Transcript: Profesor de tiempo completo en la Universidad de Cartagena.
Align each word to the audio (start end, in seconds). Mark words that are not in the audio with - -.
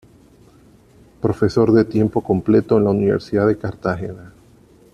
Profesor 1.21 1.71
de 1.73 1.85
tiempo 1.85 2.21
completo 2.23 2.75
en 2.79 2.85
la 2.85 2.89
Universidad 2.89 3.45
de 3.45 3.59
Cartagena. 3.59 4.33